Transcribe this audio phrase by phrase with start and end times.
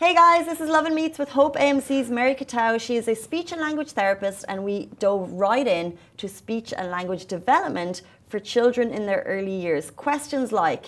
[0.00, 2.80] Hey guys, this is Love and Meets with Hope AMC's Mary Kiteou.
[2.80, 6.90] She is a speech and language therapist, and we dove right in to speech and
[6.90, 9.90] language development for children in their early years.
[9.90, 10.86] Questions like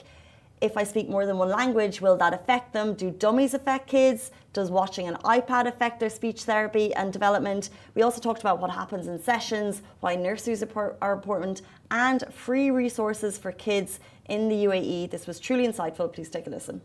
[0.63, 2.95] if I speak more than one language, will that affect them?
[2.95, 4.31] Do dummies affect kids?
[4.55, 7.69] Does watching an iPad affect their speech therapy and development?
[7.95, 11.61] We also talked about what happens in sessions, why nurseries are important,
[11.91, 14.01] and free resources for kids
[14.31, 15.11] in the UAE.
[15.11, 16.11] This was truly insightful.
[16.11, 16.81] Please take a listen.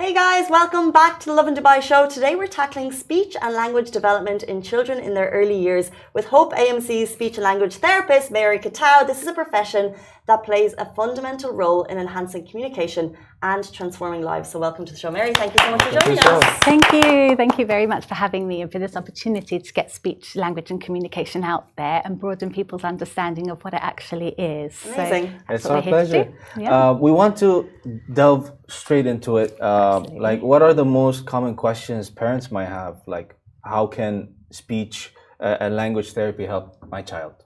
[0.00, 2.08] Hey guys, welcome back to the Lovin Dubai show.
[2.08, 6.52] Today we're tackling speech and language development in children in their early years with Hope
[6.52, 9.08] AMC's speech and language therapist, Mary Kiteou.
[9.08, 9.96] This is a profession
[10.28, 14.50] that plays a fundamental role in enhancing communication and transforming lives.
[14.50, 15.32] So, welcome to the show, Mary.
[15.32, 16.44] Thank you so much for joining us.
[16.64, 17.34] Thank you.
[17.34, 20.70] Thank you very much for having me and for this opportunity to get speech, language,
[20.70, 24.74] and communication out there and broaden people's understanding of what it actually is.
[24.86, 25.40] Amazing.
[25.48, 26.32] So it's our pleasure.
[26.58, 26.90] Yeah.
[26.90, 27.68] Uh, we want to
[28.12, 29.58] delve straight into it.
[29.60, 33.00] Uh, like, what are the most common questions parents might have?
[33.06, 37.44] Like, how can speech uh, and language therapy help my child?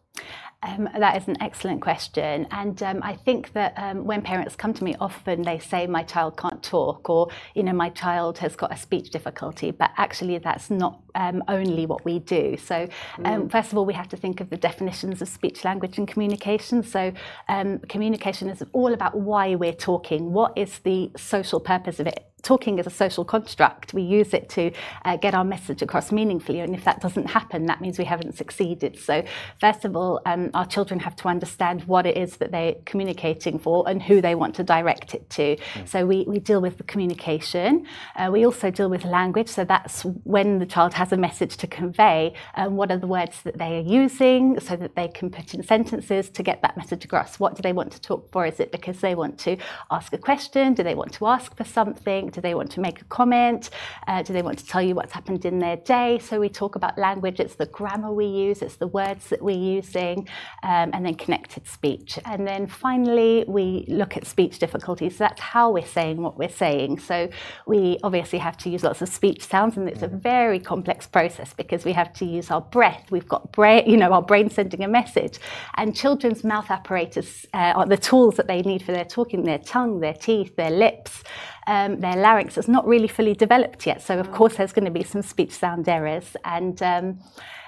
[0.65, 2.47] Um, that is an excellent question.
[2.53, 6.05] And um, I think that um, when parents come to me, often they say, My
[6.05, 9.71] child can't talk, or, you know, my child has got a speech difficulty.
[9.71, 12.57] But actually, that's not um, only what we do.
[12.57, 12.89] So,
[13.25, 13.53] um, mm.
[13.53, 16.83] first of all, we have to think of the definitions of speech, language, and communication.
[16.83, 17.13] So,
[17.49, 22.33] um, communication is all about why we're talking, what is the social purpose of it
[22.43, 23.95] talking is a social construct.
[23.95, 24.73] We use it to
[25.05, 26.61] uh, get our message across meaningfully.
[26.61, 28.99] And if that doesn't happen, that means we haven't succeeded.
[28.99, 29.25] So,
[29.61, 33.59] first of all, um, our children have to understand what it is that they're communicating
[33.59, 35.57] for and who they want to direct it to.
[35.57, 35.89] Mm.
[35.89, 37.87] So, we, we deal with the communication.
[38.17, 39.49] Uh, we also deal with language.
[39.49, 40.03] So, that's
[40.35, 42.35] when the child has a message to convey.
[42.59, 45.63] Um, what are the words that they are using so that they can put in
[45.63, 47.41] sentences to get that message across?
[47.41, 48.45] What do they want to talk for?
[48.53, 49.57] Is it because they want to
[49.91, 50.75] ask a question?
[50.75, 52.29] Do they want to ask for something?
[52.29, 53.71] Do they want to make a comment?
[54.07, 56.19] Uh, do they want to tell you what's happened in their day?
[56.19, 57.41] So we talk about language.
[57.41, 60.29] It's the grammar we use, it's the words that we're using,
[60.63, 62.19] um, and then connected speech.
[62.25, 65.17] And then finally, we look at speech difficulties.
[65.17, 66.99] So that's how we're saying what we're saying.
[66.99, 67.29] So
[67.67, 71.55] we obviously have to use lots of speech sounds, and it's a very complex process
[71.55, 73.11] because we have to use our breath.
[73.11, 75.39] We've got brain, you know, our brain sending a message,
[75.77, 79.59] and children's mouth apparatus uh, are the tools that they need for their talking: their
[79.59, 81.23] tongue, their teeth, their lips
[81.67, 84.03] um, their larynx is not really fully developed yet.
[84.03, 84.35] So, of mm.
[84.35, 86.37] course, there's going to be some speech sound errors.
[86.45, 87.19] And um,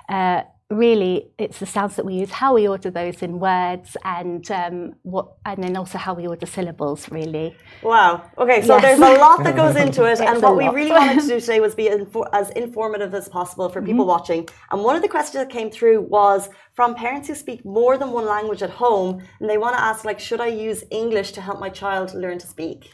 [0.08, 4.50] uh, really, it's the sounds that we use, how we order those in words, and
[4.50, 7.10] um, what, and then also how we order syllables.
[7.10, 7.56] Really.
[7.82, 8.30] Wow.
[8.38, 8.82] Okay, so yes.
[8.82, 11.60] there's a lot that goes into it, and what we really wanted to do today
[11.60, 14.08] was be infor- as informative as possible for people mm-hmm.
[14.08, 14.48] watching.
[14.70, 18.10] And one of the questions that came through was from parents who speak more than
[18.10, 21.40] one language at home, and they want to ask, like, should I use English to
[21.40, 22.90] help my child learn to speak?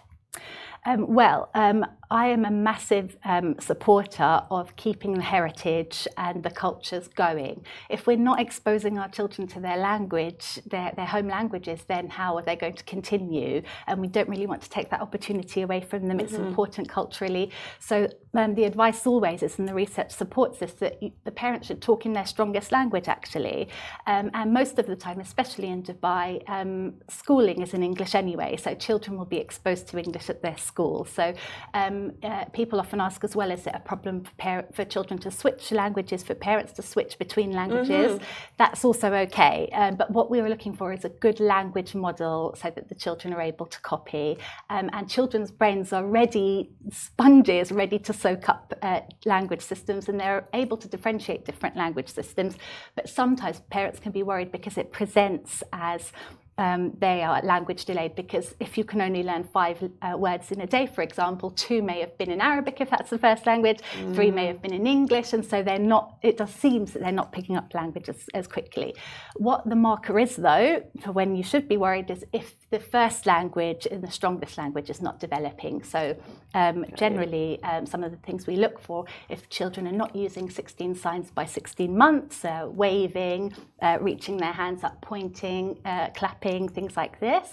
[0.86, 6.50] Um, well, um, I am a massive um, supporter of keeping the heritage and the
[6.50, 7.64] cultures going.
[7.88, 12.36] If we're not exposing our children to their language, their, their home languages, then how
[12.36, 13.62] are they going to continue?
[13.86, 16.18] And we don't really want to take that opportunity away from them.
[16.18, 16.48] It's mm-hmm.
[16.48, 17.52] important culturally.
[17.78, 21.68] So um, the advice always is, and the research supports this, that you, the parents
[21.68, 23.68] should talk in their strongest language actually.
[24.08, 28.56] Um, and most of the time, especially in Dubai, um, schooling is in English anyway.
[28.56, 31.04] So children will be exposed to English at their school.
[31.04, 31.34] So
[31.72, 35.18] um, uh, people often ask as well, is it a problem for, par- for children
[35.20, 38.12] to switch languages, for parents to switch between languages?
[38.12, 38.24] Mm-hmm.
[38.56, 39.68] That's also okay.
[39.72, 42.94] Um, but what we were looking for is a good language model so that the
[42.94, 44.38] children are able to copy.
[44.68, 50.18] Um, and children's brains are ready, sponges, ready to soak up uh, language systems, and
[50.20, 52.56] they're able to differentiate different language systems.
[52.94, 56.12] But sometimes parents can be worried because it presents as
[56.60, 60.60] um, they are language delayed because if you can only learn five uh, words in
[60.60, 63.80] a day, for example, two may have been in Arabic if that's the first language,
[63.98, 64.14] mm.
[64.14, 66.18] three may have been in English, and so they're not.
[66.22, 68.94] It does seems that they're not picking up language as, as quickly.
[69.36, 73.26] What the marker is, though, for when you should be worried is if the first
[73.26, 75.82] language and the strongest language is not developing.
[75.82, 76.16] So
[76.54, 80.48] um, generally, um, some of the things we look for if children are not using
[80.48, 86.10] 16 signs by 16 months, uh, waving, uh, reaching their hands up, pointing, uh,
[86.50, 87.48] clapping things like this,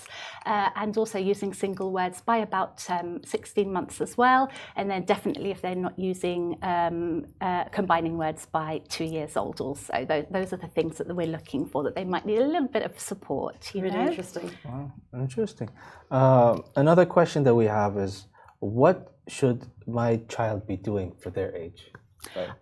[0.45, 4.49] uh, and also using single words by about um, 16 months as well.
[4.75, 9.61] And then definitely if they're not using um, uh, combining words by two years old
[9.61, 10.05] also.
[10.07, 12.67] Those, those, are the things that we're looking for, that they might need a little
[12.67, 13.71] bit of support.
[13.73, 14.07] You really know?
[14.07, 14.51] interesting.
[14.65, 15.69] Wow, interesting.
[16.11, 18.27] Uh, another question that we have is,
[18.59, 21.91] what should my child be doing for their age?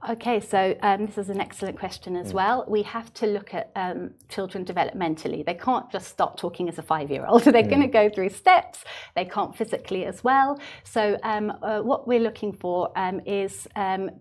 [0.10, 2.36] Okay, so um, this is an excellent question as mm.
[2.36, 2.66] well.
[2.68, 5.46] We have to look at um, children developmentally.
[5.46, 7.70] They can't just start talking as a five year old, they're mm.
[7.70, 8.84] going to go through steps.
[9.16, 10.60] They can't physically as well.
[10.84, 14.12] So, um, uh, what we're looking for um, is um,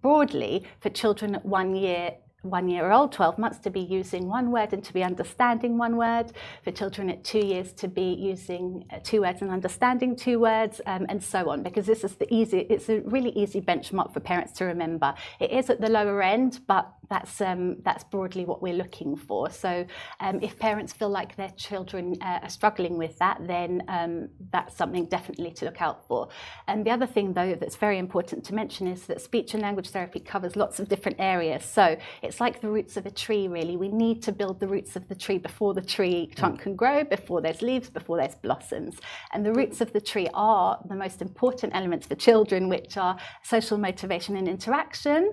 [0.00, 2.12] broadly for children at one year
[2.50, 5.96] one year old, 12 months to be using one word and to be understanding one
[5.96, 6.32] word,
[6.64, 10.80] for children at two years to be using uh, two words and understanding two words,
[10.86, 14.20] um, and so on, because this is the easy, it's a really easy benchmark for
[14.20, 15.14] parents to remember.
[15.40, 19.50] It is at the lower end, but that's um, that's broadly what we're looking for.
[19.50, 19.86] So
[20.20, 24.76] um, if parents feel like their children uh, are struggling with that, then um, that's
[24.76, 26.28] something definitely to look out for.
[26.68, 29.90] And the other thing, though, that's very important to mention is that speech and language
[29.90, 31.64] therapy covers lots of different areas.
[31.64, 33.76] So it's like the roots of a tree, really.
[33.76, 37.04] We need to build the roots of the tree before the tree trunk can grow,
[37.04, 38.96] before there's leaves, before there's blossoms.
[39.32, 43.16] And the roots of the tree are the most important elements for children, which are
[43.42, 45.32] social motivation and interaction.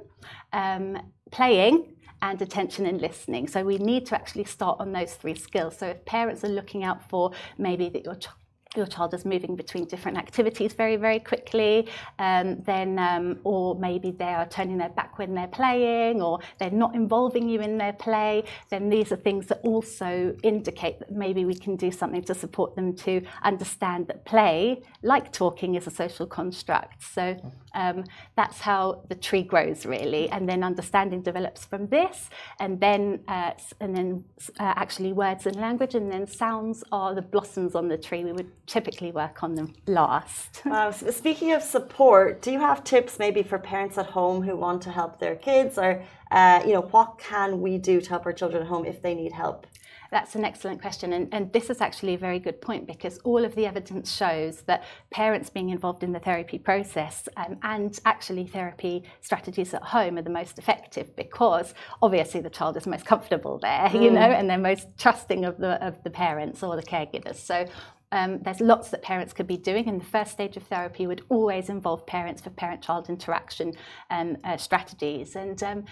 [0.51, 0.97] Um,
[1.31, 3.47] playing and attention and listening.
[3.47, 5.77] So we need to actually start on those three skills.
[5.77, 8.37] So if parents are looking out for maybe that your child
[8.75, 11.89] your child is moving between different activities very, very quickly,
[12.19, 16.71] um, then, um, or maybe they are turning their back when they're playing, or they're
[16.71, 21.45] not involving you in their play, then these are things that also indicate that maybe
[21.45, 25.91] we can do something to support them to understand that play, like talking, is a
[25.91, 27.03] social construct.
[27.03, 27.37] So
[27.73, 28.03] um,
[28.35, 32.29] that's how the tree grows, really, and then understanding develops from this,
[32.59, 34.23] and then uh, and then
[34.59, 38.23] uh, actually words and language, and then sounds are the blossoms on the tree.
[38.23, 40.61] We would typically work on them last.
[40.73, 44.81] Uh, speaking of support, do you have tips maybe for parents at home who want
[44.81, 48.33] to help their kids, or uh, you know, what can we do to help our
[48.33, 49.67] children at home if they need help?
[50.13, 51.11] That's an excellent question.
[51.11, 54.61] And, and, this is actually a very good point because all of the evidence shows
[54.67, 60.19] that parents being involved in the therapy process um, and actually therapy strategies at home
[60.19, 61.73] are the most effective because
[62.03, 64.03] obviously the child is most comfortable there, mm.
[64.03, 67.37] you know, and they're most trusting of the, of the parents or the caregivers.
[67.37, 67.65] So
[68.13, 71.23] um, there's lots that parents could be doing, and the first stage of therapy would
[71.29, 73.73] always involve parents for parent-child interaction
[74.09, 75.35] um, uh, strategies.
[75.35, 75.85] And um,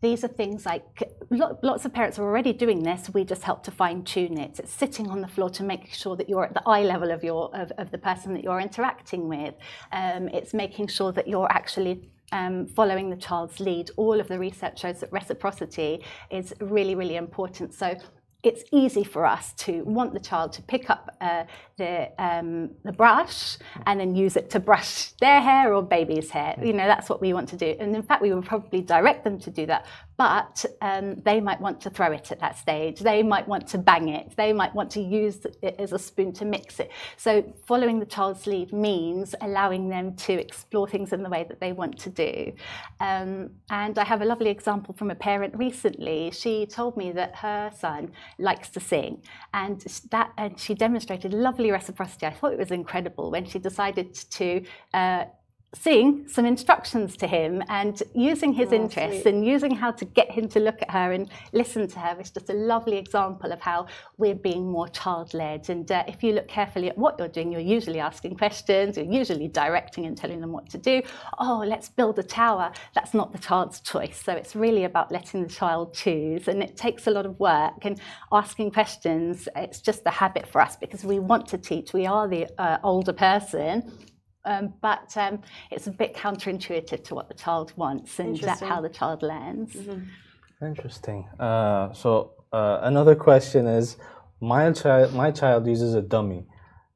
[0.00, 0.84] these are things like
[1.62, 3.10] lots of parents are already doing this.
[3.12, 4.58] We just help to fine tune it.
[4.58, 7.24] It's sitting on the floor to make sure that you're at the eye level of
[7.24, 9.54] your of, of the person that you're interacting with.
[9.92, 11.94] Um, it's making sure that you're actually
[12.32, 13.90] um, following the child's lead.
[13.96, 17.74] All of the research shows that reciprocity is really, really important.
[17.74, 17.96] So
[18.48, 21.44] it's easy for us to want the child to pick up uh,
[21.76, 26.54] the, um, the brush and then use it to brush their hair or baby's hair.
[26.62, 27.76] You know, that's what we want to do.
[27.78, 29.86] And in fact, we would probably direct them to do that.
[30.16, 32.98] But um, they might want to throw it at that stage.
[33.00, 34.34] They might want to bang it.
[34.36, 36.90] They might want to use it as a spoon to mix it.
[37.16, 41.60] So following the child's lead means allowing them to explore things in the way that
[41.60, 42.52] they want to do.
[43.00, 46.32] Um, and I have a lovely example from a parent recently.
[46.32, 49.22] She told me that her son likes to sing.
[49.54, 49.80] And
[50.10, 52.26] that and she demonstrated lovely reciprocity.
[52.26, 54.46] I thought it was incredible when she decided to
[54.94, 55.24] uh,
[55.74, 59.34] seeing some instructions to him and using his oh, interests sweet.
[59.34, 62.30] and using how to get him to look at her and listen to her is
[62.30, 63.86] just a lovely example of how
[64.16, 65.68] we're being more child-led.
[65.68, 69.04] And uh, if you look carefully at what you're doing you're usually asking questions you're
[69.04, 71.02] usually directing and telling them what to do.
[71.38, 72.72] Oh let's build a tower.
[72.94, 74.22] That's not the child's choice.
[74.22, 77.84] So it's really about letting the child choose and it takes a lot of work
[77.84, 78.00] and
[78.32, 79.48] asking questions.
[79.54, 81.92] It's just a habit for us because we want to teach.
[81.92, 83.92] We are the uh, older person
[84.48, 85.40] um, but um,
[85.70, 89.74] it's a bit counterintuitive to what the child wants and that's how the child learns.
[89.74, 90.66] Mm-hmm.
[90.66, 91.28] Interesting.
[91.38, 93.96] Uh, so uh, another question is,
[94.40, 96.46] my child, my child uses a dummy.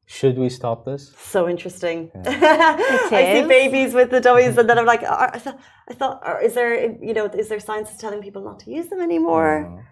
[0.06, 1.12] Should we stop this?
[1.16, 2.10] So interesting.
[2.14, 2.76] Yeah.
[3.12, 6.54] I see babies with the dummies, and then I'm like, I thought, I thought, is
[6.54, 6.74] there,
[7.08, 9.70] you know, is there science telling people not to use them anymore?
[9.70, 9.82] No.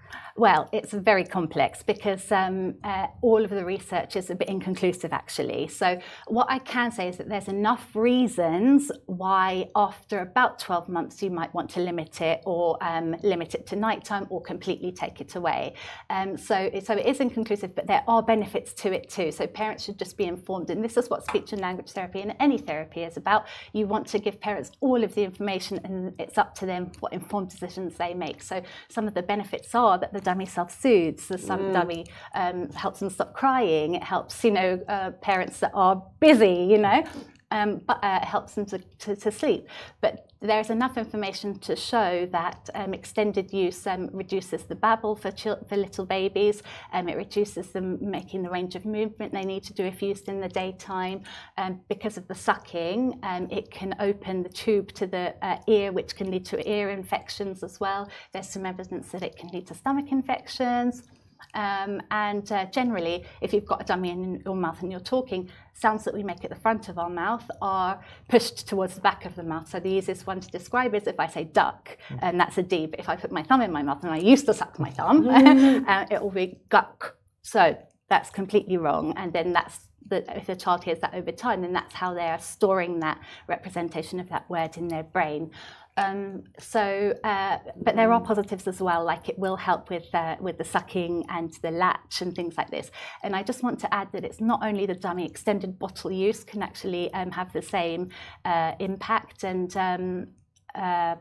[0.41, 5.13] Well, it's very complex because um, uh, all of the research is a bit inconclusive,
[5.13, 5.69] actually.
[5.69, 11.23] So, what I can say is that there's enough reasons why, after about 12 months,
[11.23, 15.21] you might want to limit it or um, limit it to nighttime or completely take
[15.21, 15.75] it away.
[16.09, 19.33] Um, so, so, it is inconclusive, but there are benefits to it too.
[19.33, 20.71] So, parents should just be informed.
[20.71, 23.45] And this is what speech and language therapy and any therapy is about.
[23.75, 27.13] You want to give parents all of the information, and it's up to them what
[27.13, 28.43] informed decisions they make.
[28.43, 31.27] So, some of the benefits are that the dummy self-soothes.
[31.27, 31.73] The mm.
[31.73, 33.95] dummy um, helps them stop crying.
[33.95, 37.03] It helps, you know, uh, parents that are busy, you know.
[37.51, 39.69] Um, but uh, helps them to, to, to, sleep.
[40.01, 45.31] But there's enough information to show that um, extended use um, reduces the babble for,
[45.33, 46.63] for little babies.
[46.93, 50.29] Um, it reduces them making the range of movement they need to do if used
[50.29, 51.23] in the daytime.
[51.59, 55.93] Um, because of the sucking, um, it can open the tube to the uh, ear,
[55.93, 58.09] which can lead to ear infections as well.
[58.33, 61.03] There's some evidence that it can lead to stomach infections.
[61.55, 65.51] Um, and uh, generally, if you've got a dummy in your mouth and you're talking,
[65.75, 69.25] sounds that we make at the front of our mouth are pushed towards the back
[69.25, 69.69] of the mouth.
[69.69, 72.19] So the easiest one to describe is if I say duck, mm.
[72.23, 72.87] and that's a D.
[72.87, 74.91] But if I put my thumb in my mouth, and I used to suck my
[74.91, 77.17] thumb, uh, it will be guck.
[77.43, 77.77] So
[78.09, 79.15] that's completely wrong.
[79.17, 82.29] And then that's the, if the child hears that over time, then that's how they
[82.29, 85.51] are storing that representation of that word in their brain.
[86.01, 90.37] Um, so, uh, but there are positives as well, like it will help with uh,
[90.41, 92.91] with the sucking and the latch and things like this.
[93.23, 96.43] And I just want to add that it's not only the dummy extended bottle use
[96.43, 98.09] can actually um, have the same
[98.45, 100.29] uh, impact, and um,
[100.75, 101.17] uh,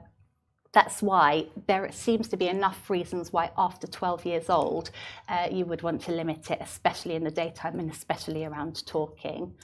[0.72, 4.92] that's why there seems to be enough reasons why after 12 years old
[5.28, 9.56] uh, you would want to limit it, especially in the daytime and especially around talking.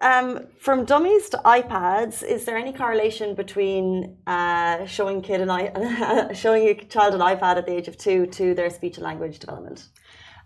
[0.00, 6.68] Um, from dummies to iPads, is there any correlation between uh, showing kid an showing
[6.68, 9.88] a child an iPad at the age of two to their speech and language development?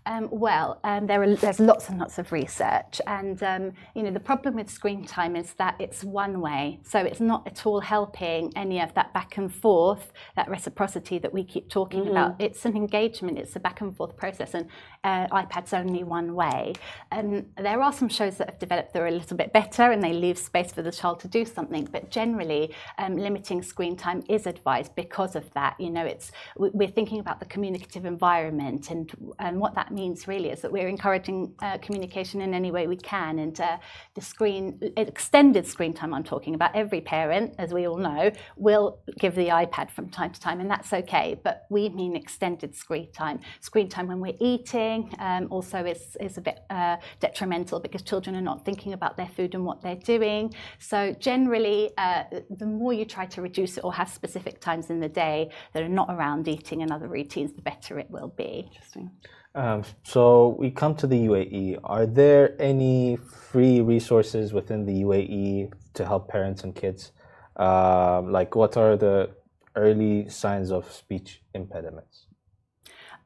[0.07, 4.11] Um, well, um, there are, there's lots and lots of research, and um, you know
[4.11, 7.79] the problem with screen time is that it's one way, so it's not at all
[7.79, 12.11] helping any of that back and forth, that reciprocity that we keep talking mm-hmm.
[12.11, 12.35] about.
[12.39, 14.67] It's an engagement, it's a back and forth process, and
[15.03, 16.73] uh, iPad's only one way.
[17.11, 20.03] And there are some shows that have developed that are a little bit better, and
[20.03, 21.89] they leave space for the child to do something.
[21.91, 25.79] But generally, um, limiting screen time is advised because of that.
[25.79, 30.49] You know, it's we're thinking about the communicative environment and and what that means really
[30.49, 33.39] is that we're encouraging uh, communication in any way we can.
[33.39, 33.77] And uh,
[34.13, 38.99] the screen, extended screen time I'm talking about, every parent, as we all know, will
[39.19, 41.39] give the iPad from time to time, and that's okay.
[41.43, 43.39] But we mean extended screen time.
[43.61, 48.35] Screen time when we're eating um, also is, is a bit uh, detrimental because children
[48.35, 50.53] are not thinking about their food and what they're doing.
[50.79, 54.99] So generally, uh, the more you try to reduce it or have specific times in
[54.99, 58.65] the day that are not around eating and other routines, the better it will be.
[58.67, 59.11] Interesting.
[59.55, 61.79] Um, so we come to the UAE.
[61.85, 67.13] Are there any free resources within the UAE to help parents and kids?
[67.55, 69.29] Um, like, what are the
[69.77, 72.27] early signs of speech impediments?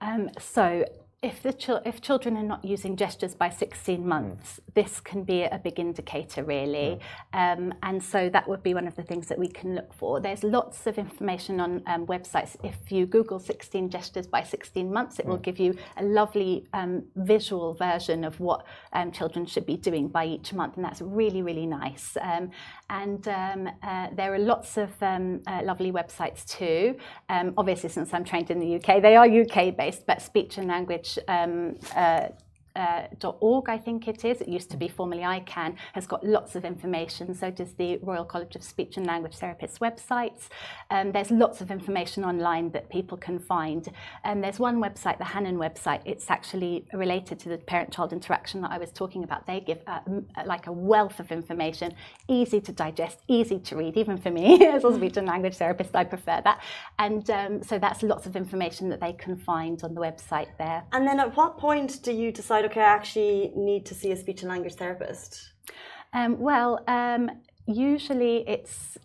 [0.01, 0.85] Um, so
[1.21, 4.73] if the ch- if children are not using gestures by 16 months, mm.
[4.73, 6.97] this can be a big indicator, really.
[7.33, 7.57] Mm.
[7.57, 10.21] Um, and so that would be one of the things that we can look for.
[10.21, 12.55] There's lots of information on um, websites.
[12.63, 15.29] If you Google 16 gestures by 16 months, it mm.
[15.29, 20.07] will give you a lovely um, visual version of what um, children should be doing
[20.07, 22.15] by each month, and that's really, really nice.
[22.21, 22.51] Um,
[22.89, 25.17] and um, uh, there are lots of uh,
[25.63, 26.95] lovely websites too.
[27.29, 31.08] obviously, since I'm trained in the UK, they are UK based, but speech and language
[31.27, 32.29] um, uh,
[32.75, 33.03] uh,
[33.39, 34.41] .org, I think it is.
[34.41, 37.33] It used to be formerly I CAN, has got lots of information.
[37.33, 40.49] So does the Royal College of Speech and Language Therapists websites.
[40.91, 43.87] Um, there's lots of information online that people can find.
[44.23, 46.01] And there's one website, the Hanen website.
[46.05, 49.47] It's actually related to the parent-child interaction that I was talking about.
[49.47, 49.99] They give uh,
[50.45, 51.93] like a wealth of information,
[52.27, 53.97] easy to digest, easy to read.
[53.97, 56.61] Even for me as a speech and language therapist, I prefer that.
[56.97, 60.83] And um, so that's lots of information that they can find on the website there.
[60.91, 62.58] And then at what point do you decide?
[62.65, 65.51] Okay, I actually need to see a speech and language therapist?
[66.13, 67.29] Um, well, um,
[67.67, 68.97] usually it's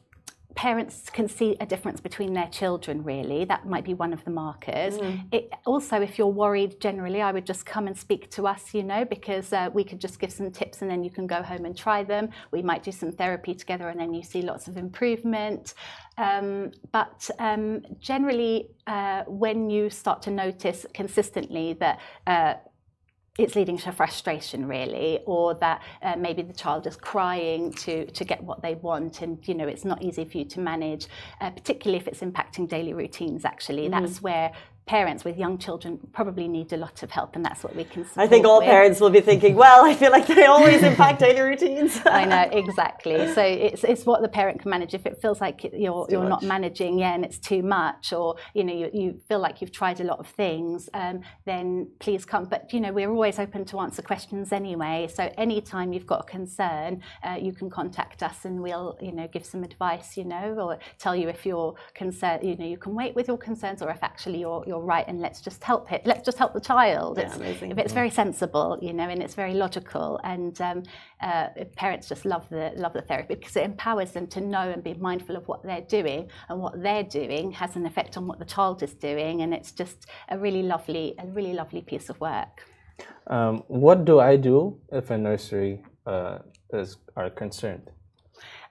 [0.55, 4.31] parents can see a difference between their children really that might be one of the
[4.31, 5.21] markers mm.
[5.33, 8.83] it, also if you're worried generally i would just come and speak to us you
[8.83, 11.65] know because uh, we could just give some tips and then you can go home
[11.65, 14.77] and try them we might do some therapy together and then you see lots of
[14.77, 15.75] improvement
[16.19, 22.55] um, but um, generally uh, when you start to notice consistently that uh,
[23.37, 28.25] it's leading to frustration really or that uh, maybe the child is crying to to
[28.25, 31.09] get what they want and you know it's not easy for you to manage
[31.41, 34.05] uh, particularly if it's impacting daily routines actually mm-hmm.
[34.05, 34.53] that's where
[34.87, 38.05] parents with young children probably need a lot of help, and that's what we can.
[38.17, 38.69] I think all with.
[38.69, 42.43] parents will be thinking, "Well, I feel like they always impact daily routines." I know
[42.53, 43.33] exactly.
[43.33, 44.93] So it's it's what the parent can manage.
[44.93, 46.29] If it feels like you're you're much.
[46.29, 49.73] not managing, yeah, and it's too much, or you know you, you feel like you've
[49.73, 52.45] tried a lot of things, um, then please come.
[52.45, 55.09] But you know we're always open to answer questions anyway.
[55.13, 59.29] So anytime you've got a concern, uh, you can contact us, and we'll you know
[59.29, 62.45] give some advice, you know, or tell you if you're concerned.
[62.45, 65.07] You know you can wait with your concerns, or if actually you're, you're or right
[65.09, 66.03] and let's just help it.
[66.05, 67.19] Let's just help the child.
[67.19, 67.71] Yeah, amazing.
[67.71, 70.83] If it's very sensible, you know, and it's very logical, and um,
[71.21, 74.83] uh, parents just love the love the therapy because it empowers them to know and
[74.83, 78.39] be mindful of what they're doing, and what they're doing has an effect on what
[78.39, 82.21] the child is doing, and it's just a really lovely, a really lovely piece of
[82.21, 82.55] work.
[83.27, 86.39] Um, what do I do if a nursery uh,
[86.73, 87.91] is are concerned?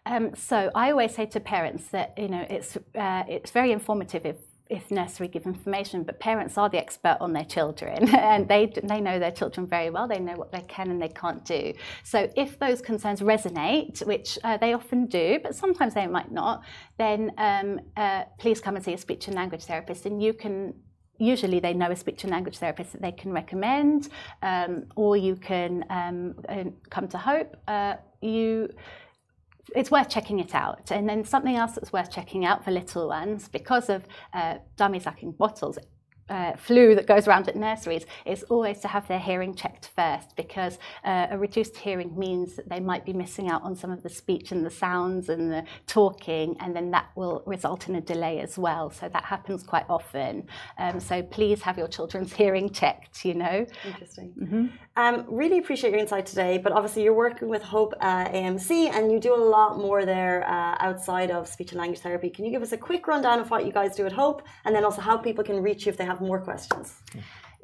[0.05, 4.25] Um, so I always say to parents that you know it's uh, it's very informative
[4.25, 4.36] if
[4.74, 9.00] if nursery give information, but parents are the expert on their children and they, they
[9.00, 10.08] know their children very well.
[10.08, 11.74] They know what they can and they can't do.
[12.03, 16.63] So if those concerns resonate, which uh, they often do, but sometimes they might not,
[16.98, 20.74] then um, uh, please come and see a speech and language therapist and you can
[21.20, 24.10] usually they know a speech and language therapist that they can recommend,
[24.42, 26.34] um, or you can um,
[26.89, 27.56] come to Hope.
[27.68, 28.70] Uh, you
[29.75, 30.91] it's worth checking it out.
[30.91, 35.00] And then something else that's worth checking out for little ones, because of uh, dummy
[35.00, 35.77] sucking bottles,
[36.30, 40.36] uh, flu that goes around at nurseries is always to have their hearing checked first
[40.36, 44.03] because uh, a reduced hearing means that they might be missing out on some of
[44.03, 48.01] the speech and the sounds and the talking, and then that will result in a
[48.01, 48.89] delay as well.
[48.89, 50.48] So that happens quite often.
[50.77, 53.65] Um, so please have your children's hearing checked, you know.
[53.86, 54.34] Interesting.
[54.39, 54.65] Mm-hmm.
[54.96, 59.12] Um, really appreciate your insight today, but obviously you're working with Hope uh, AMC and
[59.12, 62.30] you do a lot more there uh, outside of speech and language therapy.
[62.30, 64.75] Can you give us a quick rundown of what you guys do at Hope and
[64.75, 67.01] then also how people can reach you if they have have more questions.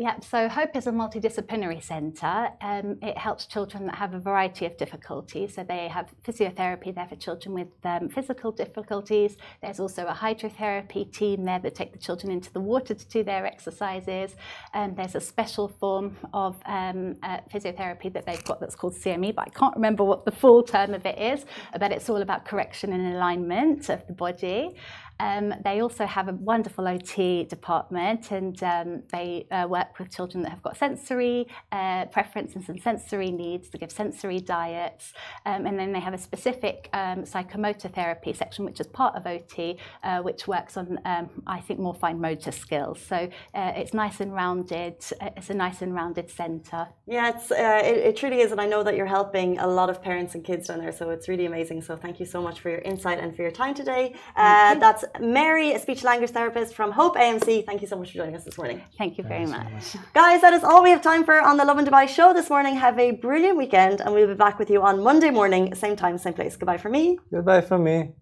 [0.01, 2.47] Yeah, so Hope is a multidisciplinary centre.
[2.61, 5.55] Um, it helps children that have a variety of difficulties.
[5.55, 9.35] So they have physiotherapy there for children with um, physical difficulties.
[9.61, 13.25] There's also a hydrotherapy team there that take the children into the water to do
[13.25, 14.37] their exercises.
[14.73, 18.95] And um, there's a special form of um, uh, physiotherapy that they've got that's called
[18.95, 21.45] CME, but I can't remember what the full term of it is.
[21.77, 24.77] But it's all about correction and alignment of the body.
[25.19, 30.43] Um, they also have a wonderful OT department and um, they uh, work with children
[30.43, 35.13] that have got sensory uh, preferences and sensory needs to give sensory diets.
[35.45, 39.27] Um, and then they have a specific um, psychomotor therapy section, which is part of
[39.27, 43.01] OT, uh, which works on, um, I think, more fine motor skills.
[43.01, 44.95] So uh, it's nice and rounded.
[45.19, 46.87] Uh, it's a nice and rounded centre.
[47.07, 48.51] Yeah, it's, uh, it, it truly is.
[48.51, 50.91] And I know that you're helping a lot of parents and kids down there.
[50.91, 51.81] So it's really amazing.
[51.81, 54.15] So thank you so much for your insight and for your time today.
[54.35, 57.65] that's Mary, a speech language therapist from Hope AMC.
[57.65, 58.81] Thank you so much for joining us this morning.
[58.97, 59.95] Thank you very much.
[60.13, 62.75] Guys, that is all we have time for on the Lovin Dubai show this morning.
[62.75, 66.17] Have a brilliant weekend, and we'll be back with you on Monday morning, same time,
[66.17, 66.55] same place.
[66.55, 67.17] Goodbye for me.
[67.31, 68.13] Goodbye for me.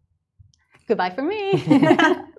[0.87, 1.63] Goodbye for me.